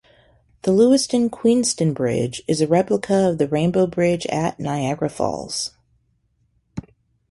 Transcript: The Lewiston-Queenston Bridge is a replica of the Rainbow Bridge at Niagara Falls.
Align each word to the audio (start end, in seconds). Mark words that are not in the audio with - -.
The 0.63 0.71
Lewiston-Queenston 0.71 1.93
Bridge 1.93 2.41
is 2.47 2.59
a 2.59 2.65
replica 2.67 3.29
of 3.29 3.37
the 3.37 3.47
Rainbow 3.47 3.85
Bridge 3.85 4.25
at 4.31 4.59
Niagara 4.59 5.09
Falls. 5.11 5.73